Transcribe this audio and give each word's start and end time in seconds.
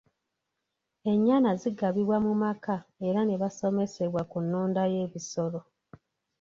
Ennyana 1.11 1.49
zigabibwa 1.61 2.17
mu 2.25 2.33
maka 2.43 2.75
era 3.07 3.21
ne 3.25 3.35
basomesebwa 3.41 4.21
ku 4.31 4.37
nnunda 4.43 4.81
y'ebisolo. 4.93 5.59